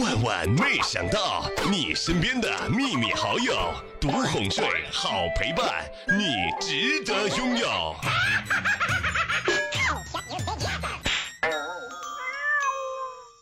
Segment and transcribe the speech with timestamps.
[0.00, 5.84] 万万没想到，你身边的秘密好友，独哄睡，好陪伴，
[6.18, 7.94] 你值得拥有。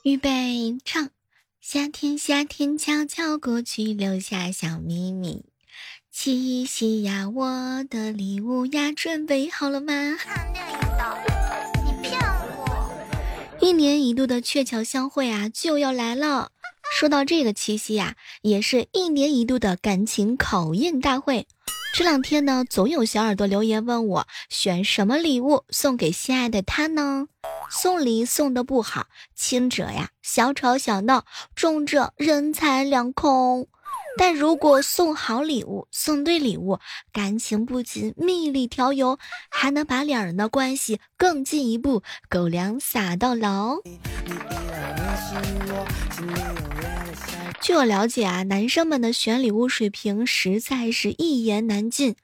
[0.03, 1.11] 预备唱，
[1.61, 5.45] 夏天夏天悄悄过去，留下小秘密。
[6.11, 9.93] 七夕呀，我的礼物呀，准备好了吗？
[13.63, 16.51] 一年一度的鹊桥相会啊，就要来了。
[16.93, 21.47] 说到这个七夕呀，也是一年一度的感情考验大会。
[21.95, 27.27] 这两天呢，总有小耳朵留言问我选什么礼物送给心爱的他呢？
[27.71, 33.69] 送礼送的不好，轻者呀小吵小闹，重者人财两空。
[34.17, 36.79] 但如果送好礼物，送对礼物，
[37.13, 39.19] 感情不仅蜜里调油，
[39.51, 43.79] 还能把两人的关系更进一步，狗粮撒到老。
[47.61, 52.17] 据我了解啊，男生们的选礼物水平实在是一言难尽。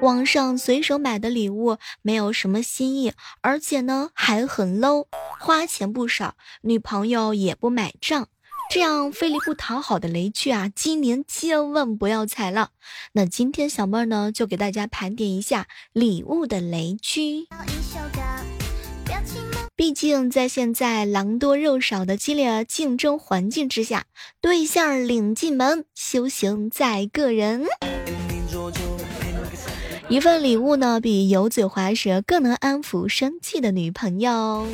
[0.00, 5.06] 网上随手买的礼物没有什么新意，而且呢还很 low，
[5.38, 8.28] 花钱不少，女朋友也不买账，
[8.70, 12.70] 这样费力不讨好的雷区啊，今年千万不要踩了。
[13.12, 17.46] 那今天小妹儿呢，就给大家盘点一下礼物的雷区。
[19.76, 24.06] 毕竟，在现在狼多肉少的激烈竞争环境之下，
[24.40, 27.66] 对象领进门，修行在个人。
[30.12, 34.66] 一份礼物呢，比油嘴滑舌更能安抚生气的女朋友。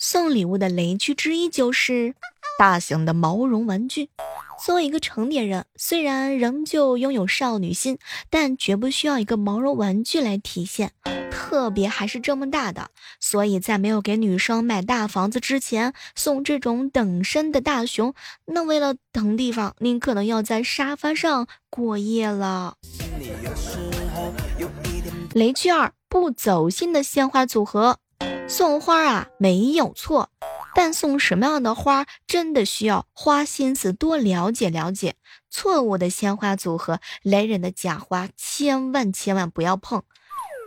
[0.00, 2.16] 送礼物的雷区之一就是
[2.58, 4.10] 大型的毛绒玩具。
[4.64, 10.90] 作为一个成年人，虽然仍旧拥有少女心，但绝不需要一个毛绒玩具来体现。
[11.30, 18.12] 特别还是这么大的，所以在没有给女生买大房子之前，送这种等身的大熊，
[18.46, 22.76] 那为了腾地方，您可能要在沙发上过夜了。
[25.32, 27.98] 雷区二，不走心的鲜花组合，
[28.48, 30.30] 送花啊没有错，
[30.74, 35.16] 但送什么样的花真的需要花心思多了解了解。
[35.50, 40.02] 错误的鲜花组合，雷人的假花，千万千万不要碰。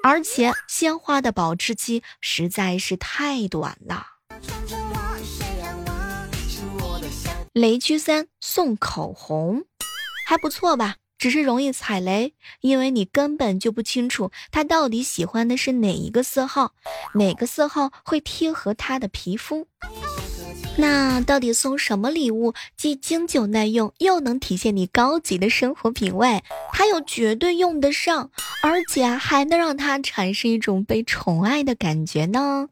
[0.04, 4.06] 而且鲜花的保质期实在是太短了。
[7.54, 9.64] 雷区三送口红，
[10.28, 10.96] 还不错吧？
[11.22, 16.74] 只是容易踩雷，因为你根本就不清楚他到底喜欢的是哪一个色号，
[17.14, 19.68] 哪个色号会贴合他的皮肤。
[20.78, 26.42] 那到底送什么礼物既经久耐用，又能体现你高级的生活品味，
[26.74, 28.32] 他又绝对用得上，
[28.64, 32.68] 而且还能让他产生一种被宠爱的感觉呢？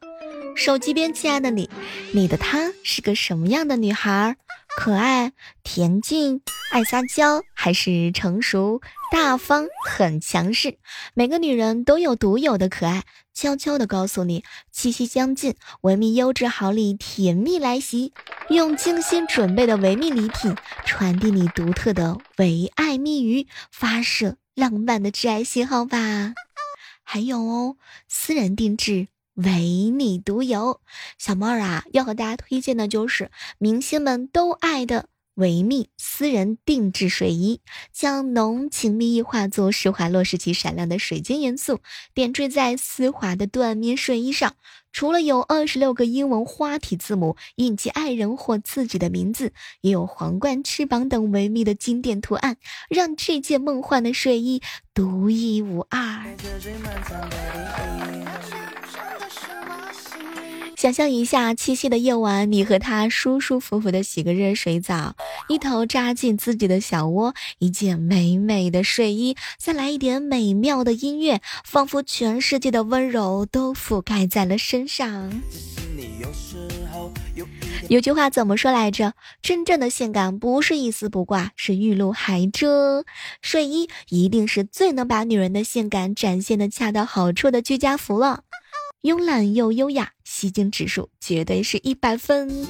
[0.56, 1.70] 手机边，亲爱的你，
[2.12, 4.36] 你的她是个什么样的女孩？
[4.76, 5.32] 可爱、
[5.62, 6.40] 恬静、
[6.72, 8.80] 爱撒娇，还是成熟、
[9.12, 10.78] 大方、很强势？
[11.12, 13.02] 每个女人都有独有的可爱。
[13.34, 18.12] 悄悄地告诉你，七夕将近，维密优质好礼甜蜜来袭，
[18.48, 20.54] 用精心准备的维密礼品
[20.84, 26.34] 传递你独特的唯爱蜜语，发射浪漫的挚爱信号吧。
[27.02, 27.76] 还有哦，
[28.08, 29.08] 私人定制。
[29.34, 30.80] 唯你独有，
[31.18, 37.60] 小猫儿啊，要和大家推荐的就是明星们都爱的维密私人定制睡衣，
[37.92, 41.80] 将浓情蜜意化作施华洛世奇闪亮的水晶元素，
[42.12, 44.56] 点缀在丝滑的缎面睡衣上。
[44.92, 49.52] 除了有二十六个英文花体字母印记爱人或自己的名字，
[49.82, 52.56] 也有皇冠、翅膀等维密的经典图案，
[52.90, 54.60] 让这件梦幻的睡衣
[54.92, 56.26] 独一无二。
[60.80, 65.14] 想象一下七夕的夜晚，你和他舒舒服服的洗个热水澡，
[65.50, 75.30] 一头扎进自己的小窝，一件美美的睡衣，再来一点美妙的音乐，仿佛全世界的温柔都覆盖在了身上。
[77.90, 79.12] 有句话怎么说来着？
[79.42, 83.04] 真正的性感不是一丝不挂，是欲露还遮。
[83.42, 88.44] 睡衣一定是最能把女人的性感展现的恰到好处的居家服了。
[89.02, 92.66] 慵懒又优雅，吸睛指数绝对是一百分。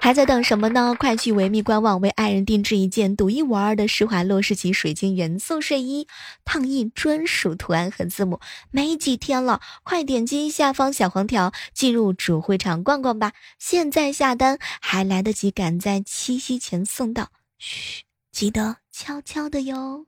[0.00, 0.94] 还在等什么呢？
[0.96, 6.06] 快去维密官网为爱人定制一件独一无二的施华洛世奇水晶元素睡衣，
[6.44, 8.38] 烫印专属图案和字母。
[8.70, 13.32] 没几天了，快点击下方小黄条进入主会场逛逛吧！
[13.58, 17.30] 现在下单还来得及，赶在七夕前送到。
[17.58, 20.04] 嘘，记得悄悄的哟。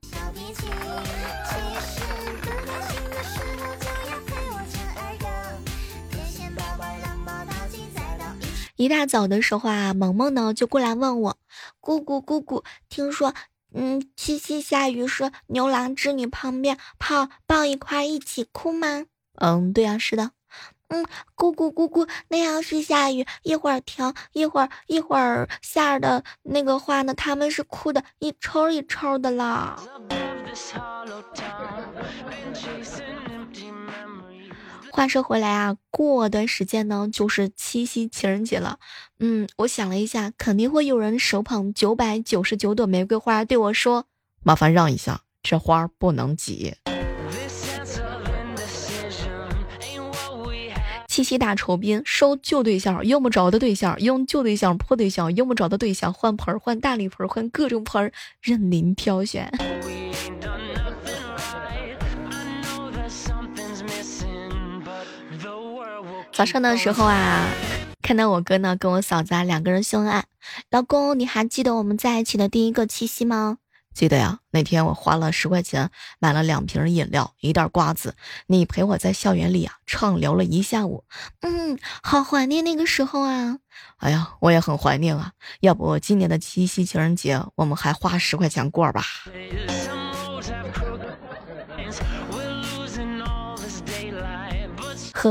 [8.76, 11.37] 一大早的时候啊，萌萌呢就过来问我
[11.81, 13.32] ：“姑姑姑姑，听说，
[13.73, 19.06] 嗯，七夕下雨时，牛郎织女旁边泡抱一块一起哭吗
[19.40, 20.32] ？”“嗯，对呀，是的。
[20.88, 29.82] ”“嗯，姑姑姑姑，那要是下雨，一会儿停，一会儿一会儿下的那个话呢，他们是哭的一抽一抽的啦。”
[34.96, 38.78] 话说回来啊，过段时间呢，就是七夕情人节了。
[39.19, 44.06] 嗯，我想了一下，肯定会有人手捧九百九十九朵玫瑰花对我说
[44.43, 46.76] ：“麻烦让一下，这花不能挤。”
[51.06, 58.10] 七夕大酬宾，收旧对象，用不着的对象，用旧对象破对象，用不着的对象换盆换大礼盆换各种盆
[58.40, 59.52] 任您挑选。
[66.37, 67.49] 早上的时候啊，
[68.03, 70.27] 看到我哥呢跟我嫂子啊两个人秀恩爱。
[70.71, 73.56] 老公，你还记得我们在一起的第一个七夕吗？
[73.94, 75.88] 记得呀，那天我花了十块钱
[76.19, 78.17] 买了两瓶饮料，一袋瓜子，
[78.49, 81.05] 你陪我在校园里啊畅聊了一下午。
[81.41, 83.56] 嗯，好怀念那个时候啊！
[83.97, 85.33] 哎呀，我也很怀念啊。
[85.61, 89.03] 要不今年的七夕情人节我们还花十块钱过吧？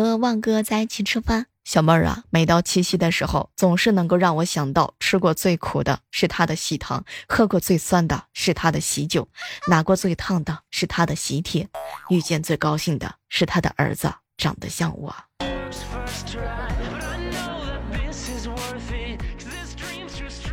[0.04, 9.26] 和旺哥在一起吃饭，小妹儿啊，每到七夕的时候，总是能够让我想到，吃过最苦的是他的喜糖，喝过最酸的是他的喜酒，
[9.70, 11.70] 拿过最烫的是他的喜帖，
[12.10, 15.16] 遇见最高兴的是他的儿子长得像我。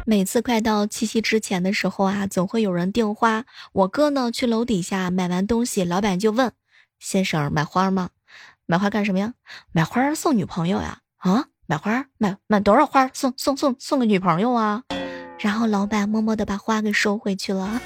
[0.07, 3.45] 每次快到七夕之前的时候啊，总会有人订花。
[3.73, 6.53] 我哥呢，去楼底下买完东西，老板就问
[7.01, 8.11] ：“先生买花吗？”
[8.67, 9.35] 买花干什么呀？
[9.73, 11.01] 买花送女朋友呀？
[11.19, 14.83] 啊，买花买买多少花送送送送个女朋友啊？
[15.39, 17.81] 然后老板默默的把花给收回去了。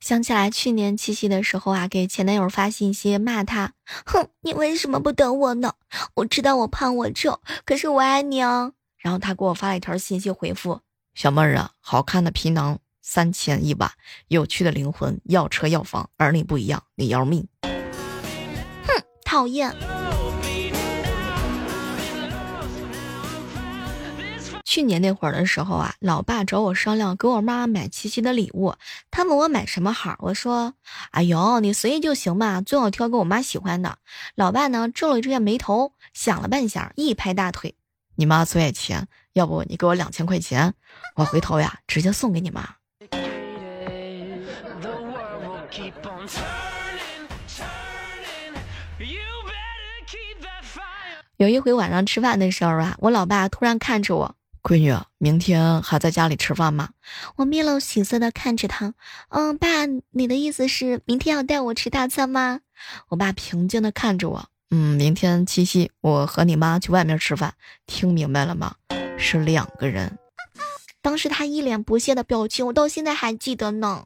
[0.00, 3.72] 想起来去年七夕的时候啊，给前男友发信息骂他，
[4.04, 5.74] 哼，你为什么不等我呢？
[6.14, 8.72] 我知道我胖我丑，可是我爱你啊。
[8.98, 10.80] 然后他给我发了一条信息回复：
[11.14, 12.78] 小妹儿啊，好看的皮囊。
[13.02, 13.90] 三千一晚，
[14.28, 17.46] 有趣的灵魂，要车要房，而你不一样，你要命。
[17.62, 19.74] 哼，讨厌。
[24.64, 28.74] 去年那会儿的时候啊，老爸找我商量给我妈买七夕的礼物，
[29.10, 30.72] 他问我买什么好，我说
[31.12, 33.98] ：“哎呦，你随意就行吧，最好挑个我妈喜欢的。”
[34.34, 37.74] 老爸呢皱了一下眉头，想了半晌，一拍大腿
[38.16, 40.72] ：“你妈最爱钱，要不你给我两千块钱，
[41.16, 42.76] 我回头呀直接送给你妈。”
[51.42, 56.90] 有一回晚上吃饭的时候啊，我老爸突然看着我，闺女，明天还在家里吃饭吗？
[57.34, 58.94] 我面露喜色的看着他，
[59.30, 59.66] 嗯，爸，
[60.12, 62.60] 你的意思是明天要带我吃大餐吗？
[63.08, 67.54] 我爸平静的看着我，嗯，明天七夕，我和你妈去外面吃饭，
[67.88, 68.76] 听明白了吗？
[69.18, 70.16] 是两个人。
[71.00, 74.04] 当时他一脸不屑的表情，我到现在还记得呢。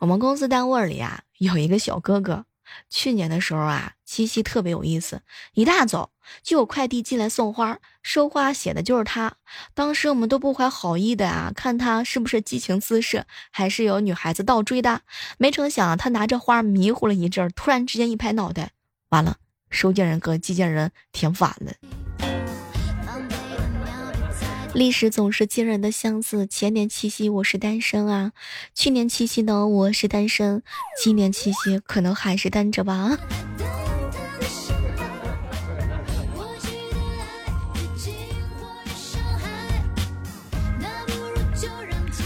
[0.00, 2.46] 我们公司单位里啊，有一个小哥哥。
[2.88, 5.20] 去年的时候啊，七夕特别有意思，
[5.52, 6.10] 一大早
[6.42, 9.34] 就有快递进来送花，收花写的就是他。
[9.74, 15.02] 当时我们都不怀好意的啊，看他是不是激情四射，还是有女孩子倒追的。
[15.36, 18.72] 没成想，他拿着花迷糊了一阵，突然之间一拍脑袋，
[19.10, 19.36] 完了，
[19.70, 22.03] 收件人和寄件人填反了。
[24.74, 26.48] 历史总是惊人的相似。
[26.48, 28.32] 前年七夕我是单身啊，
[28.74, 30.64] 去年七夕呢我是单身，
[31.00, 33.16] 今年七夕可能还是单着吧。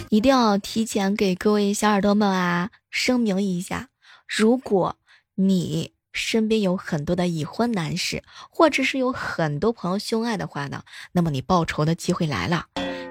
[0.08, 3.90] 一定要提前给各位小耳朵们啊声明一下，
[4.26, 4.96] 如果
[5.34, 5.97] 你。
[6.18, 10.82] 身边有很多的已婚男士，或者是有很多朋友秀恩爱的话呢，
[11.12, 12.66] 那么你报仇的机会来了，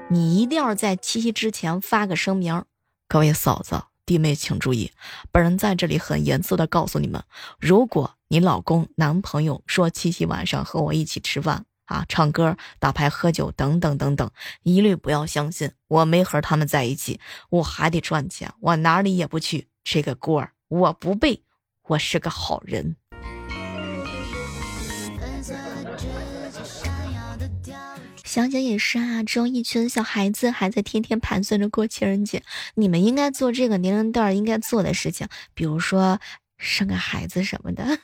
[0.10, 2.66] 你一定要在七夕之前发个声明。
[3.08, 4.92] 各位嫂子弟妹请注意，
[5.32, 7.24] 本人在这里很严肃的告诉你们，
[7.60, 14.30] 如果你老公男朋友说七夕晚上和我一起吃饭啊、唱歌、打牌、喝酒等等等等，
[14.64, 21.44] 一律不要相信，我没和他们在一起，我还得赚钱，我哪里也不去，这个锅儿我不背。
[21.88, 22.96] 我是个好人。
[28.24, 32.44] 想想也是啊，只有一群小孩子还在天天盘算着过情人节。
[32.76, 36.20] 你们应该做这个年龄段应该做的事情，比如说
[36.58, 37.98] 生个孩子什么的。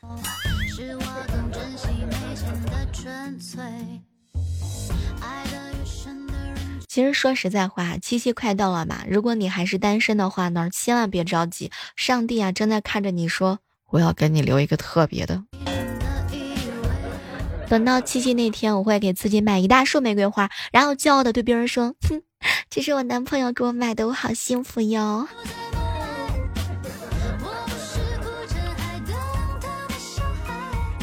[6.87, 9.03] 其实说实在话，七夕快到了嘛。
[9.09, 13.59] 如果你还是单身的话呢，千万别着急，上帝啊正在看着你说，
[13.93, 15.43] 我要给你留一个特别的。
[17.69, 22.23] 等到七夕那天，我会给自己买一大束玫瑰花，然后骄傲的对别人说，哼，
[22.71, 25.27] 这是我男朋友给我买的，我好幸福哟。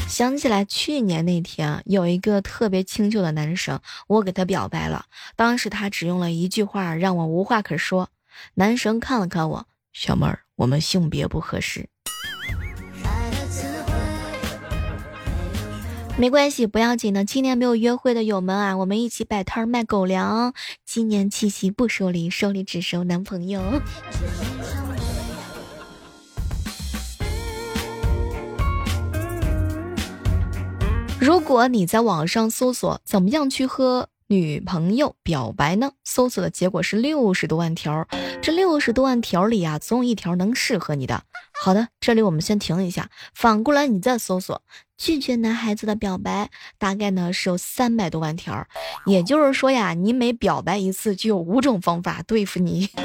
[0.09, 5.05] 想起来去年那天，有一个特别清秀的男生，我给他表白了。
[5.37, 8.09] 当时他只用了一句话，让我无话可说。
[8.55, 11.89] 男神看了看我，小妹儿，我们性别不合适。
[16.21, 17.25] 没关系，不要紧的。
[17.25, 20.53] 今年没有约会的友们啊，我们一起摆摊卖狗粮。
[20.85, 23.63] 今年七夕不收礼，收礼只收男朋友。
[31.19, 35.93] 如果你在网上搜索怎么样去和女朋友表白呢？
[36.05, 38.07] 搜索的结果是六十多万条，
[38.43, 41.23] 这六十多万条里啊，总有一条能适合你的。
[41.63, 44.63] 好的，这里我们先停一下，反过来你再搜索
[45.01, 48.67] 拒绝男孩子的表白，大概呢是有三百多万条。
[49.07, 52.91] 也就是说呀，你每表白一次，就有五种方法对付你。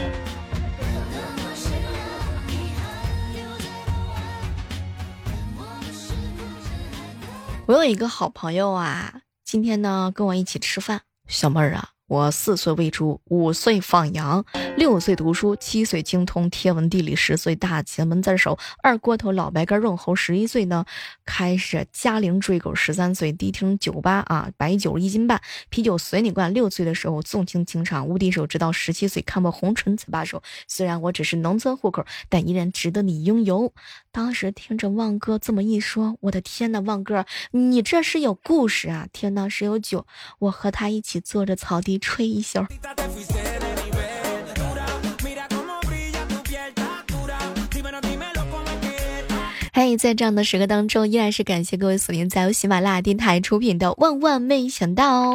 [7.65, 11.94] 我有一个好朋友啊，今天呢跟我一起吃饭，小妹儿啊。
[12.07, 14.45] 我四岁喂猪，五岁放羊，
[14.77, 20.85] 六岁读书，七岁精通天文地理，十岁大前门字手，二锅头老白干润喉，十一岁呢
[21.25, 26.53] 开始嘉陵追狗，十三岁迪厅酒吧啊，白酒一斤半，啤酒随你灌。
[26.53, 30.43] 六岁的时候纵情情场无敌手，直到十七岁看破红尘才罢手。
[30.67, 33.73] 虽然我只是农村户口，但依然值得你拥有。
[34.11, 39.07] 当时听着旺哥这么一说，我的天呐，旺哥，你这是有故事啊！
[39.11, 40.05] 天呐是有酒，
[40.37, 41.94] 我和他一起坐着草地。
[41.99, 42.65] 吹一宿。
[49.73, 55.33] 嘿，在这样的时刻当中，依然是感谢各位锁定在由喜马拉雅电台出品的《万万没想到》。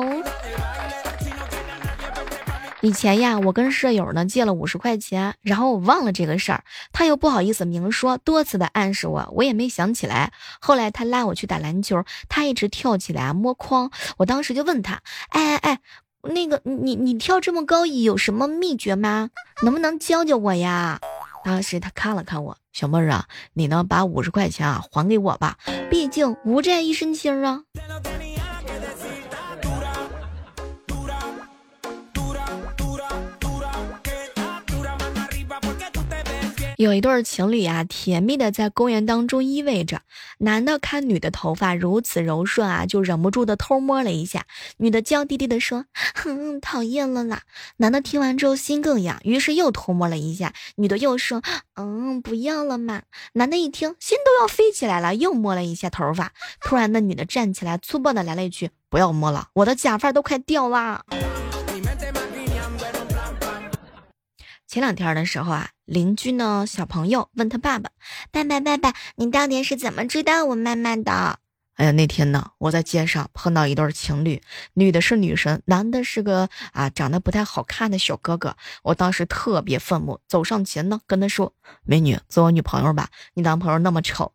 [2.80, 10.32] 以前呀，我跟舍友呢借了五十块钱，然后我忘了这个事儿，他又不好意思明说，多次的暗示我，我也没想起来。
[10.58, 15.80] 后来他拉我去打篮球，他一直跳起来摸筐，我当时就问他，哎哎哎。
[16.22, 19.30] 那个，你你跳这么高有什么秘诀吗？
[19.62, 21.00] 能不能教教我呀？
[21.42, 25.56] 当时他看了看我，小妹儿啊，你呢把五十块钱啊还给我吧，
[25.90, 27.62] 毕竟无债一身轻啊。
[36.80, 40.00] 有一对情侣啊，甜蜜的在公园当中依偎着。
[40.38, 44.46] 男的看女的头发如此柔顺啊，就忍不住的偷摸了一下。
[44.78, 45.84] 女的娇滴滴的说
[46.16, 47.42] ：“哼，讨厌了啦。”
[47.76, 50.54] 男的听完之后心更痒，于是又偷摸了一下。
[50.76, 51.42] 女的又说
[51.76, 53.02] ：“嗯，不要了嘛。”
[53.34, 56.32] 男的一听，心都要飞起来了，又摸了一下头发。
[56.62, 61.04] 突然，那女的站起来，粗暴的来了一句：“不要摸了，我的假发都快掉啦。”
[64.70, 67.90] 前两天的时候啊，邻居呢小朋友问他爸爸
[68.30, 71.40] ：“爸爸爸爸，你到底是怎么知道我妈妈的？”
[71.74, 74.40] 哎呀，那天呢，我在街上碰到一对情侣，
[74.74, 78.56] 女的是女神，男的是个啊长得不太好看的小哥哥。
[78.84, 84.34] 我当时特别愤怒，走上前呢跟他说：“美女，做我女朋友吧，你男朋友那么丑。”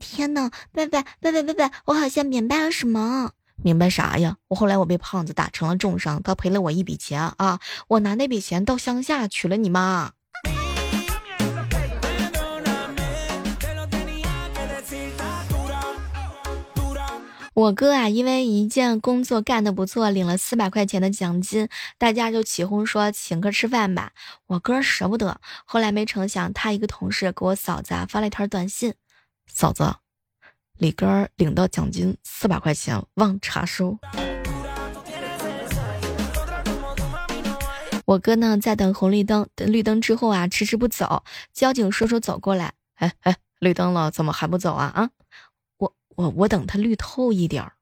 [0.00, 3.32] 天呐，爸爸爸爸爸爸，我好像明白了什么。
[3.62, 4.36] 明白啥呀？
[4.48, 7.60] 我后来我被胖子打成了重伤，他赔了我一笔钱啊！
[7.88, 10.12] 我拿那笔钱到乡下娶了你妈。
[17.54, 24.10] 我哥啊，因为一件工作干得不错，领了四百块钱的奖金，大家就起哄说请客吃饭吧。
[24.48, 28.94] 我哥舍不得，后来没成想，他一个同事给我嫂子啊发了一条短信：
[29.46, 30.03] 嫂子。
[30.78, 33.96] 李哥领到奖金四百块钱，忘查收。
[38.04, 41.22] 我哥呢，在等红绿灯，等绿灯之后啊，迟迟不走。
[41.52, 44.86] 交警叔叔走过来，哎哎，绿灯了，怎么还不走啊？
[44.94, 45.10] 啊，
[45.78, 47.72] 我我我等他绿透一点儿。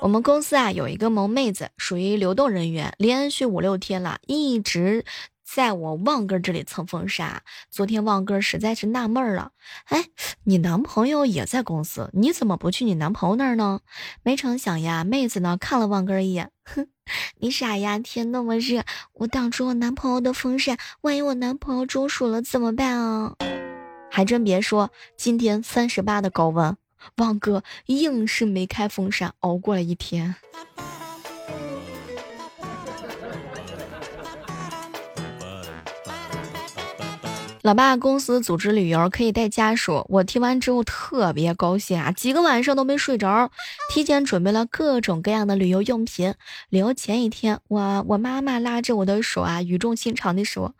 [0.00, 5.04] 我们公司啊，有一个萌妹子，属于流动人员，连续五六天了，一直。
[5.54, 7.42] 在我旺哥这里蹭风扇。
[7.68, 9.50] 昨天旺哥实在是纳闷了，
[9.84, 10.06] 哎，
[10.44, 13.80] 你男朋友也在公司，你怎么不去你男朋友那儿呢？
[14.22, 16.88] 没成想呀，妹子呢看了旺哥一眼，哼，
[17.38, 18.82] 你傻呀，天那么热，
[19.12, 23.36] 我挡住我男朋友的风扇，万一我男朋友中暑了怎么办啊？
[24.10, 26.78] 还真别说，今天三十八的高温，
[27.18, 30.34] 旺哥硬是没开风扇，熬过了一天。
[37.62, 43.52] 老爸公司组织旅游可以带家属，我听完之后特别高兴啊，几个晚上都没睡着，
[43.88, 46.34] 提前准备了各种各样的旅游用品。
[46.70, 50.74] 旅游前一天，我我妈妈拉着我的手啊，语重心长地说：“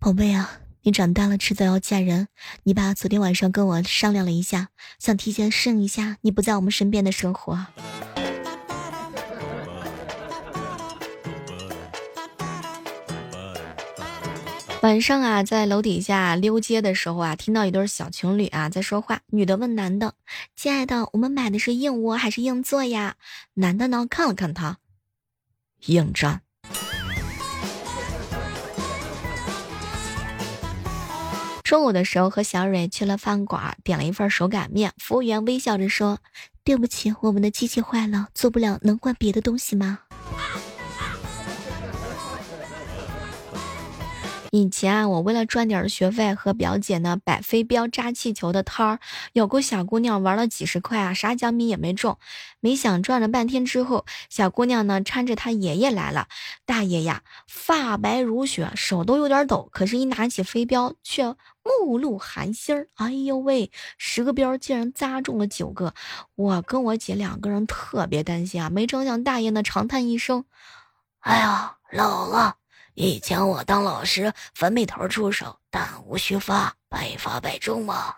[0.00, 2.28] 宝贝啊，你长大了迟早要嫁人，
[2.62, 7.66] 你爸昨天晚上跟我商量了一下，想提前适应一下你不在我们身边的生活。”
[14.82, 19.20] 晚上啊，在楼底下溜街的时候啊，听到一对小情侣啊在说话。
[19.26, 20.14] 女的问男的
[20.56, 23.16] ：“亲爱的，我们买的是硬卧还是硬座呀？”
[23.54, 24.78] 男的呢看了看他，
[25.84, 26.40] 硬占。
[31.62, 34.92] 中午的时候和小蕊去了饭馆，点了一份手擀面。
[34.96, 36.20] 服务员微笑着说
[36.64, 39.98] ：“对不起，我们的机器坏了，做不了，能换别的东西吗？”
[44.50, 48.98] 以前啊，我为了赚点学费，和表姐呢摆飞镖、扎气球的摊儿。
[49.32, 52.18] 有个小姑娘玩了几十块啊，啥奖品也没中。
[52.58, 56.26] 没想转了半天之后，小姑娘呢搀着她爷爷来了。
[56.66, 61.24] 大爷呀，发白如雪，手都有点抖，可是，一拿起飞镖却
[61.62, 62.88] 目露寒星儿。
[62.96, 65.94] 哎呦喂，十个镖竟然扎中了九个！
[66.34, 70.44] 我跟我姐两个人特别担心啊，没成想大爷呢长叹一声
[71.20, 72.56] ：“哎呀，老了。”
[73.02, 78.14] 以前我当老师，粉笔头出手，弹无虚发，百发百中吗。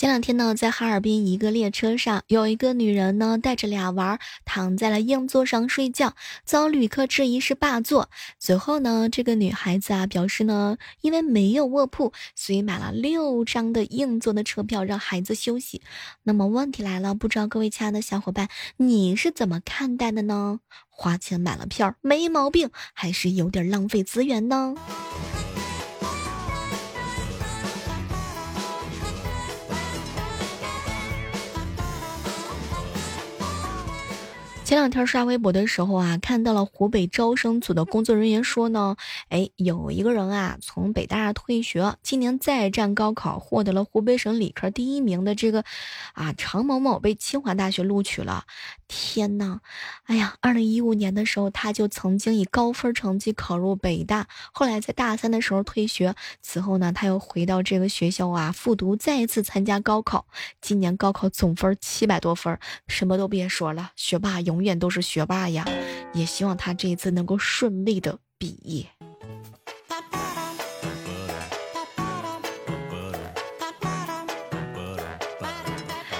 [0.00, 8.08] 前两天呢，在哈尔滨一个列车上，有一个女人呢带着俩娃躺在了硬座上睡觉，遭旅客质疑是霸座。
[8.38, 15.82] 随后呢，这个女孩子啊表示呢，因为没有卧铺，所以买了六张的硬座的车票让孩子休息。
[16.22, 20.60] 那么问题来了，不知道各位亲爱的小伙伴，你是怎么看待的呢？
[20.88, 24.74] 花钱买了票没毛病，还是有点浪费资源呢？
[34.70, 38.94] 前两天刷微博的时候啊，看到了湖北招生组的工作人员说呢，
[39.28, 45.64] 哎，有一个人啊从北大退学，今年再战高考，获得了湖北省理科第一名的这个，
[46.12, 48.44] 啊，常某某被清华大学录取了。
[48.86, 49.58] 天呐，
[50.04, 60.26] 哎呀，二零一五年的时候他就曾经以高分成绩考入北大，后来在大三的时候退学，此后呢他又回到这个学校啊复读，再一次参加高考，
[60.60, 62.56] 今年高考总分七百多分，
[62.86, 64.59] 什么都别说了，学霸永。
[64.60, 65.66] 永远都是学霸呀，
[66.12, 68.84] 也希望他这一次能够顺利的毕业。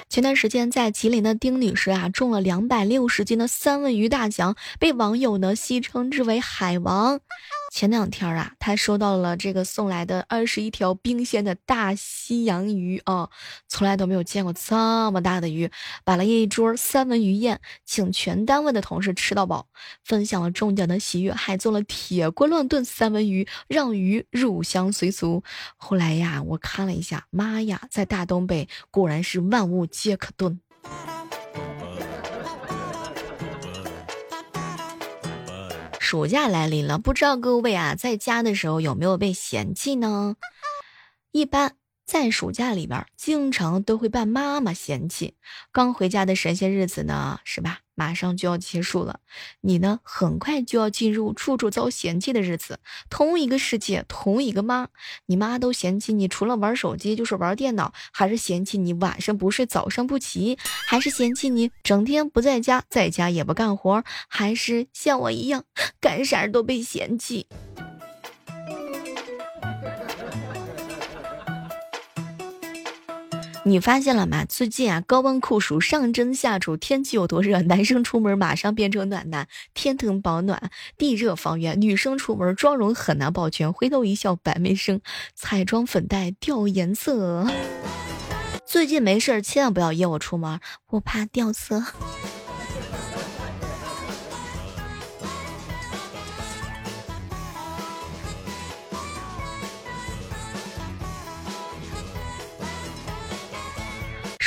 [0.09, 7.21] 前段时间在吉林的丁女士啊中了两百六十斤的三文鱼大奖，被网友呢戏称之为“海王”。
[7.71, 13.31] 前两天啊，他收到了这个送来的二十一条冰鲜的大西洋鱼啊，
[13.69, 14.75] 从来都没有见过这
[15.13, 15.71] 么大的鱼，
[16.05, 19.69] 摆了一桌三文鱼宴，请全单位的同事吃到饱，
[20.05, 25.45] 分享了中奖的喜悦，还做了铁锅乱炖三文鱼，让鱼入乡随俗。
[25.77, 30.61] 后来呀，我看了一下，妈呀，在大东北果然是万物皆可炖。
[36.11, 40.35] 暑假来临了，不知道各位啊，在家的时候有没有被嫌弃呢？
[41.31, 45.37] 一般在暑假里边，经常都会被妈妈嫌弃。
[45.71, 47.83] 刚回家的神仙日子呢，是吧？
[48.01, 49.21] 马上就要结束了，
[49.61, 50.01] 你呢？
[50.03, 52.81] 很快就要进入处处遭嫌弃的日子。
[53.11, 54.89] 同一个世界，同一个妈，
[55.27, 60.57] 你妈都嫌弃你，除了玩手机就是玩电脑，还是嫌弃你晚上不睡，早上不起，
[60.89, 65.65] 还是嫌弃你整天不在家，在家也不干活，还是像我一样，
[66.01, 67.49] 干啥都被嫌弃。
[73.71, 74.45] 你发现了吗？
[74.45, 85.01] 最近啊，高温酷暑，上蒸下煮，天气有多热， 男生出门马上变成暖男，天腾保暖，地热房源；女生出门妆容很难保全，回头一笑百媚生，
[85.37, 87.47] 彩妆粉黛掉颜色。
[88.67, 91.85] 最近没事儿，千万不要约我出门，我怕掉色。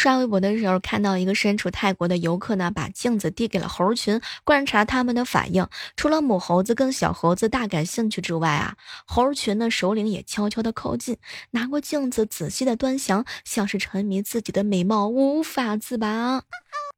[0.04, 5.66] 刷微博的时候，看到一个身处泰国的游客呢，把镜子递给了猴群，观察他们的反应。
[5.96, 11.16] 除了母猴子跟小猴子大感兴趣之外啊，猴群的首领也悄悄的靠近，
[11.52, 16.44] 拿过镜子仔细的端详，像是沉迷自己的美貌无法自拔。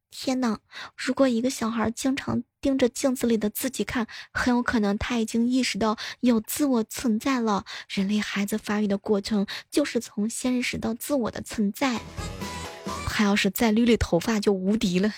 [0.09, 0.57] 天哪！
[0.97, 7.65] 如果一个小孩经常盯着镜子里的自己看，很有可能他已经意识到有自我存在了。
[7.87, 11.99] 人类孩子发育的过程，就是从先认识到自我的存在。
[13.17, 15.09] 他要是再捋捋头发，就无敌了。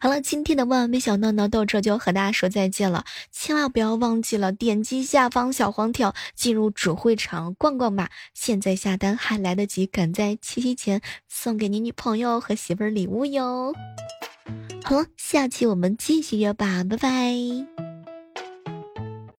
[0.00, 3.04] 好了，今天的万万没想到呢，到这就和大家说再见了。
[3.30, 8.08] 千万不要忘记了点击下方小黄条进入主会场逛逛吧。
[8.32, 13.74] 现在下单还来得及，赶在七夕前送给你女朋友和媳妇儿礼物哟。
[14.82, 17.89] 好了，下期我们继续约吧，拜拜。